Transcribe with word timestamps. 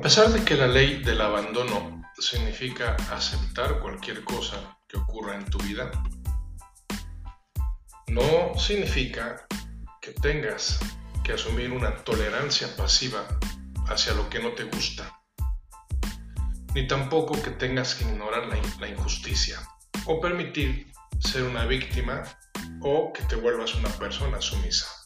pesar 0.00 0.28
de 0.28 0.44
que 0.44 0.54
la 0.54 0.66
ley 0.66 1.02
del 1.02 1.20
abandono 1.20 2.02
significa 2.18 2.94
aceptar 3.10 3.80
cualquier 3.80 4.22
cosa 4.22 4.78
que 4.86 4.98
ocurra 4.98 5.34
en 5.34 5.46
tu 5.46 5.58
vida, 5.58 5.90
no 8.08 8.58
significa 8.58 9.46
que 10.00 10.12
tengas 10.12 10.78
que 11.24 11.32
asumir 11.32 11.72
una 11.72 11.94
tolerancia 12.04 12.68
pasiva 12.76 13.26
hacia 13.88 14.14
lo 14.14 14.28
que 14.28 14.40
no 14.40 14.52
te 14.52 14.64
gusta, 14.64 15.20
ni 16.74 16.86
tampoco 16.86 17.40
que 17.40 17.50
tengas 17.50 17.94
que 17.94 18.04
ignorar 18.04 18.46
la, 18.46 18.88
injusticia 18.88 19.58
o 20.06 20.20
permitir 20.20 20.92
ser 21.18 21.42
una 21.44 21.66
víctima 21.66 22.22
o 22.80 23.12
que 23.12 23.22
te 23.22 23.36
vuelvas 23.36 23.74
una 23.74 23.90
persona 23.90 24.40
sumisa. 24.40 24.97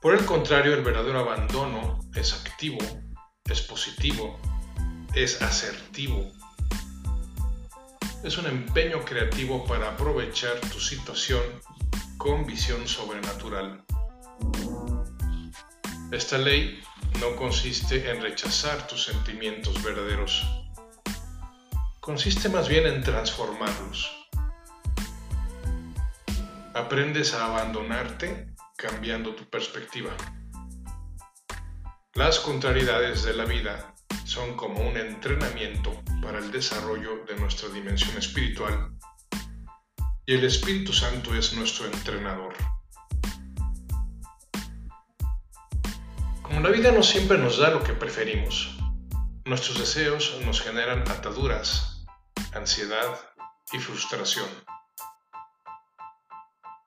Por 0.00 0.14
el 0.14 0.24
contrario, 0.24 0.72
el 0.72 0.82
verdadero 0.82 1.18
abandono 1.18 2.00
es 2.14 2.32
activo, 2.32 2.78
es 3.44 3.60
positivo, 3.60 4.40
es 5.14 5.42
asertivo. 5.42 6.32
Es 8.24 8.38
un 8.38 8.46
empeño 8.46 9.04
creativo 9.04 9.66
para 9.66 9.90
aprovechar 9.90 10.58
tu 10.72 10.80
situación 10.80 11.42
con 12.16 12.46
visión 12.46 12.88
sobrenatural. 12.88 13.84
Esta 16.10 16.38
ley 16.38 16.80
no 17.20 17.36
consiste 17.36 18.10
en 18.10 18.22
rechazar 18.22 18.86
tus 18.86 19.04
sentimientos 19.04 19.82
verdaderos. 19.82 20.46
Consiste 22.00 22.48
más 22.48 22.70
bien 22.70 22.86
en 22.86 23.02
transformarlos. 23.02 24.10
Aprendes 26.72 27.34
a 27.34 27.44
abandonarte 27.44 28.50
cambiando 28.80 29.34
tu 29.34 29.44
perspectiva. 29.44 30.10
Las 32.14 32.40
contrariedades 32.40 33.24
de 33.24 33.34
la 33.34 33.44
vida 33.44 33.94
son 34.24 34.56
como 34.56 34.80
un 34.80 34.96
entrenamiento 34.96 36.02
para 36.22 36.38
el 36.38 36.50
desarrollo 36.50 37.24
de 37.26 37.36
nuestra 37.36 37.68
dimensión 37.68 38.16
espiritual 38.16 38.92
y 40.24 40.34
el 40.34 40.44
Espíritu 40.44 40.94
Santo 40.94 41.34
es 41.34 41.52
nuestro 41.52 41.86
entrenador. 41.86 42.54
Como 46.42 46.60
la 46.60 46.70
vida 46.70 46.90
no 46.90 47.02
siempre 47.02 47.36
nos 47.36 47.58
da 47.58 47.70
lo 47.70 47.84
que 47.84 47.92
preferimos, 47.92 48.78
nuestros 49.44 49.78
deseos 49.78 50.38
nos 50.46 50.62
generan 50.62 51.00
ataduras, 51.00 52.06
ansiedad 52.54 53.20
y 53.72 53.78
frustración. 53.78 54.48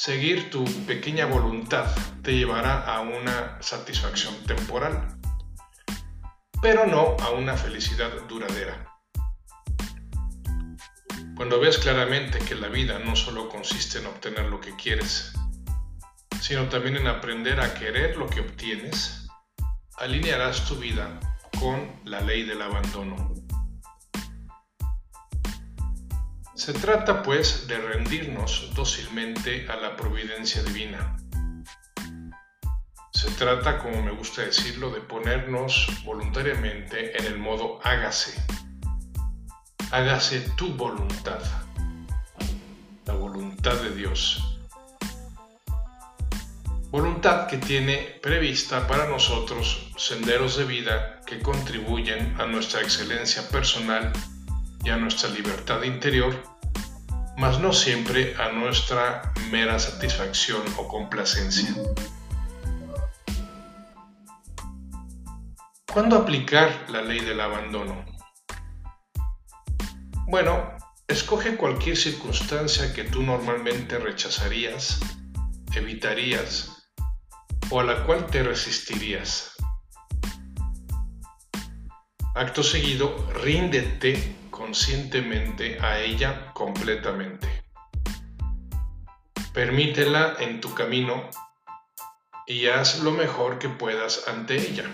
Seguir 0.00 0.48
tu 0.48 0.64
pequeña 0.86 1.26
voluntad 1.26 1.92
te 2.22 2.30
llevará 2.36 2.84
a 2.84 3.00
una 3.00 3.60
satisfacción 3.60 4.32
temporal, 4.46 5.18
pero 6.62 6.86
no 6.86 7.16
a 7.18 7.32
una 7.32 7.56
felicidad 7.56 8.08
duradera. 8.28 8.94
Cuando 11.34 11.58
ves 11.58 11.78
claramente 11.78 12.38
que 12.38 12.54
la 12.54 12.68
vida 12.68 13.00
no 13.00 13.16
solo 13.16 13.48
consiste 13.48 13.98
en 13.98 14.06
obtener 14.06 14.44
lo 14.44 14.60
que 14.60 14.76
quieres, 14.76 15.32
sino 16.40 16.68
también 16.68 16.96
en 16.96 17.08
aprender 17.08 17.60
a 17.60 17.74
querer 17.74 18.16
lo 18.18 18.28
que 18.28 18.42
obtienes, 18.42 19.26
alinearás 19.96 20.64
tu 20.68 20.76
vida 20.76 21.18
con 21.58 21.90
la 22.04 22.20
ley 22.20 22.44
del 22.44 22.62
abandono. 22.62 23.34
Se 26.58 26.72
trata 26.72 27.22
pues 27.22 27.68
de 27.68 27.78
rendirnos 27.78 28.72
dócilmente 28.74 29.68
a 29.70 29.76
la 29.76 29.96
providencia 29.96 30.60
divina. 30.64 31.16
Se 33.12 33.30
trata, 33.38 33.78
como 33.78 34.02
me 34.02 34.10
gusta 34.10 34.42
decirlo, 34.42 34.90
de 34.90 35.00
ponernos 35.00 35.86
voluntariamente 36.04 37.16
en 37.16 37.26
el 37.26 37.38
modo 37.38 37.78
hágase. 37.84 38.42
Hágase 39.92 40.40
tu 40.56 40.74
voluntad, 40.74 41.40
la 43.06 43.14
voluntad 43.14 43.74
de 43.76 43.94
Dios 43.94 44.42
voluntad 46.90 47.46
que 47.48 47.58
tiene 47.58 48.18
prevista 48.22 48.86
para 48.86 49.06
nosotros 49.06 49.90
senderos 49.98 50.56
de 50.56 50.64
vida 50.64 51.20
que 51.26 51.38
contribuyen 51.40 52.34
a 52.40 52.46
nuestra 52.46 52.80
excelencia 52.80 53.46
personal 53.50 54.10
y 54.84 54.90
a 54.90 54.96
nuestra 54.96 55.30
libertad 55.30 55.82
interior, 55.82 56.34
mas 57.36 57.60
no 57.60 57.72
siempre 57.72 58.34
a 58.36 58.52
nuestra 58.52 59.32
mera 59.50 59.78
satisfacción 59.78 60.62
o 60.76 60.88
complacencia. 60.88 61.74
¿Cuándo 65.92 66.16
aplicar 66.16 66.70
la 66.90 67.02
ley 67.02 67.20
del 67.20 67.40
abandono? 67.40 68.04
Bueno, 70.26 70.76
escoge 71.08 71.56
cualquier 71.56 71.96
circunstancia 71.96 72.92
que 72.92 73.04
tú 73.04 73.22
normalmente 73.22 73.98
rechazarías, 73.98 75.00
evitarías 75.74 76.86
o 77.70 77.80
a 77.80 77.84
la 77.84 78.04
cual 78.04 78.26
te 78.26 78.42
resistirías. 78.42 79.54
Acto 82.34 82.62
seguido, 82.62 83.28
ríndete 83.42 84.36
conscientemente 84.58 85.78
a 85.80 86.00
ella 86.00 86.52
completamente. 86.52 87.46
Permítela 89.54 90.34
en 90.40 90.60
tu 90.60 90.74
camino 90.74 91.30
y 92.44 92.66
haz 92.66 92.98
lo 93.00 93.12
mejor 93.12 93.60
que 93.60 93.68
puedas 93.68 94.26
ante 94.26 94.56
ella. 94.56 94.84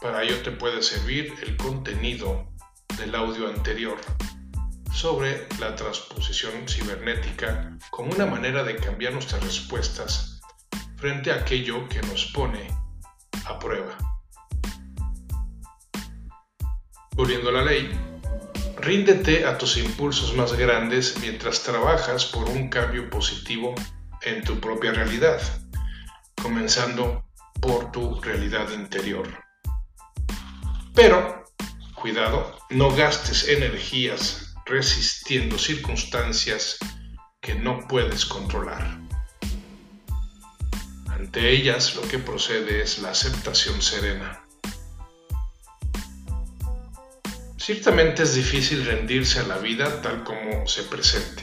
Para 0.00 0.22
ello 0.22 0.42
te 0.42 0.50
puede 0.50 0.82
servir 0.82 1.34
el 1.42 1.58
contenido 1.58 2.48
del 2.96 3.14
audio 3.14 3.48
anterior 3.48 3.98
sobre 4.90 5.46
la 5.60 5.76
transposición 5.76 6.66
cibernética 6.66 7.76
como 7.90 8.12
una 8.12 8.24
manera 8.24 8.64
de 8.64 8.76
cambiar 8.76 9.12
nuestras 9.12 9.44
respuestas 9.44 10.40
frente 10.96 11.30
a 11.30 11.36
aquello 11.36 11.86
que 11.88 12.00
nos 12.00 12.24
pone 12.32 12.66
a 13.44 13.58
prueba. 13.58 14.07
Volviendo 17.18 17.48
a 17.48 17.52
la 17.52 17.64
ley, 17.64 17.90
ríndete 18.76 19.44
a 19.44 19.58
tus 19.58 19.76
impulsos 19.76 20.36
más 20.36 20.52
grandes 20.52 21.18
mientras 21.20 21.64
trabajas 21.64 22.26
por 22.26 22.48
un 22.48 22.68
cambio 22.68 23.10
positivo 23.10 23.74
en 24.22 24.44
tu 24.44 24.60
propia 24.60 24.92
realidad, 24.92 25.42
comenzando 26.40 27.24
por 27.60 27.90
tu 27.90 28.20
realidad 28.20 28.70
interior. 28.70 29.36
Pero, 30.94 31.44
cuidado, 31.96 32.56
no 32.70 32.94
gastes 32.94 33.48
energías 33.48 34.54
resistiendo 34.64 35.58
circunstancias 35.58 36.78
que 37.40 37.56
no 37.56 37.88
puedes 37.88 38.26
controlar. 38.26 39.00
Ante 41.08 41.50
ellas 41.50 41.96
lo 41.96 42.02
que 42.02 42.20
procede 42.20 42.80
es 42.80 43.00
la 43.00 43.10
aceptación 43.10 43.82
serena. 43.82 44.47
Ciertamente 47.68 48.22
es 48.22 48.34
difícil 48.34 48.82
rendirse 48.86 49.40
a 49.40 49.42
la 49.42 49.58
vida 49.58 50.00
tal 50.00 50.24
como 50.24 50.66
se 50.66 50.84
presente. 50.84 51.42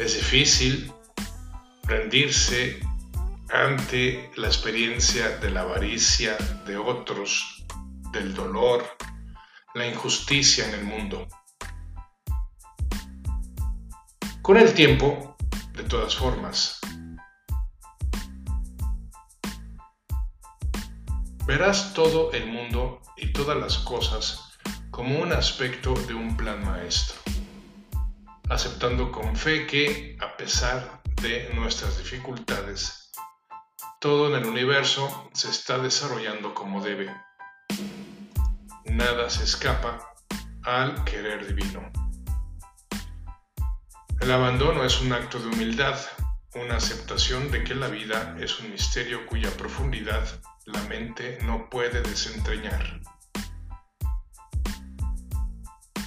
Es 0.00 0.14
difícil 0.14 0.92
rendirse 1.84 2.80
ante 3.50 4.32
la 4.34 4.48
experiencia 4.48 5.38
de 5.38 5.52
la 5.52 5.60
avaricia 5.60 6.36
de 6.66 6.76
otros, 6.76 7.64
del 8.10 8.34
dolor, 8.34 8.84
la 9.76 9.86
injusticia 9.86 10.66
en 10.66 10.74
el 10.74 10.84
mundo. 10.84 11.28
Con 14.42 14.56
el 14.56 14.74
tiempo, 14.74 15.36
de 15.74 15.84
todas 15.84 16.16
formas, 16.16 16.77
Verás 21.48 21.94
todo 21.94 22.30
el 22.32 22.46
mundo 22.46 23.00
y 23.16 23.32
todas 23.32 23.56
las 23.56 23.78
cosas 23.78 24.50
como 24.90 25.18
un 25.18 25.32
aspecto 25.32 25.94
de 25.94 26.12
un 26.12 26.36
plan 26.36 26.62
maestro, 26.62 27.16
aceptando 28.50 29.10
con 29.10 29.34
fe 29.34 29.66
que, 29.66 30.18
a 30.20 30.36
pesar 30.36 31.00
de 31.22 31.50
nuestras 31.54 31.96
dificultades, 31.96 33.10
todo 33.98 34.28
en 34.28 34.42
el 34.42 34.46
universo 34.46 35.30
se 35.32 35.48
está 35.48 35.78
desarrollando 35.78 36.52
como 36.52 36.84
debe. 36.84 37.10
Nada 38.84 39.30
se 39.30 39.44
escapa 39.44 40.06
al 40.64 41.02
querer 41.04 41.46
divino. 41.46 41.90
El 44.20 44.30
abandono 44.30 44.84
es 44.84 45.00
un 45.00 45.14
acto 45.14 45.38
de 45.38 45.46
humildad, 45.46 45.98
una 46.56 46.76
aceptación 46.76 47.50
de 47.50 47.64
que 47.64 47.74
la 47.74 47.88
vida 47.88 48.36
es 48.38 48.60
un 48.60 48.70
misterio 48.70 49.24
cuya 49.24 49.50
profundidad 49.56 50.28
la 50.68 50.82
mente 50.82 51.38
no 51.44 51.68
puede 51.70 52.02
desentrañar. 52.02 53.00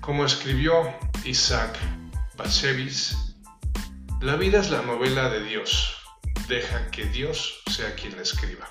Como 0.00 0.24
escribió 0.24 0.94
Isaac 1.24 1.76
Bashevis, 2.36 3.34
la 4.20 4.36
vida 4.36 4.60
es 4.60 4.70
la 4.70 4.82
novela 4.82 5.28
de 5.28 5.42
Dios, 5.44 5.96
deja 6.48 6.90
que 6.90 7.04
Dios 7.06 7.62
sea 7.70 7.94
quien 7.94 8.16
la 8.16 8.22
escriba. 8.22 8.66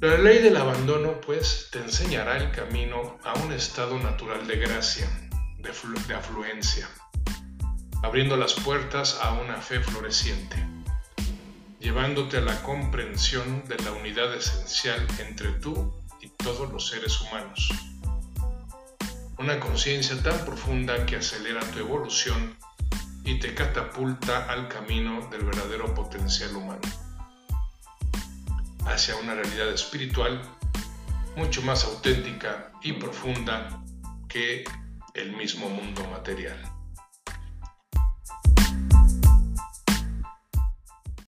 La 0.00 0.18
ley 0.18 0.38
del 0.38 0.56
abandono, 0.56 1.20
pues, 1.20 1.68
te 1.70 1.78
enseñará 1.78 2.38
el 2.38 2.50
camino 2.50 3.20
a 3.22 3.34
un 3.34 3.52
estado 3.52 4.00
natural 4.00 4.48
de 4.48 4.56
gracia, 4.56 5.08
de, 5.58 6.14
afluencia, 6.14 6.88
abriendo 8.02 8.36
las 8.36 8.54
puertas 8.54 9.20
a 9.22 9.34
una 9.34 9.58
fe 9.58 9.78
floreciente, 9.78 10.71
llevándote 11.82 12.36
a 12.36 12.40
la 12.42 12.62
comprensión 12.62 13.64
de 13.66 13.76
la 13.78 13.90
unidad 13.90 14.32
esencial 14.34 15.04
entre 15.18 15.50
tú 15.52 15.92
y 16.20 16.28
todos 16.28 16.72
los 16.72 16.88
seres 16.88 17.20
humanos. 17.20 17.70
Una 19.38 19.58
conciencia 19.58 20.22
tan 20.22 20.44
profunda 20.44 21.04
que 21.04 21.16
acelera 21.16 21.60
tu 21.72 21.80
evolución 21.80 22.56
y 23.24 23.40
te 23.40 23.54
catapulta 23.54 24.44
al 24.44 24.68
camino 24.68 25.28
del 25.28 25.44
verdadero 25.44 25.92
potencial 25.92 26.54
humano 26.54 26.80
hacia 28.86 29.16
una 29.16 29.34
realidad 29.34 29.68
espiritual 29.68 30.40
mucho 31.36 31.62
más 31.62 31.84
auténtica 31.84 32.72
y 32.82 32.92
profunda 32.92 33.82
que 34.28 34.64
el 35.14 35.32
mismo 35.36 35.68
mundo 35.68 36.06
material. 36.10 36.71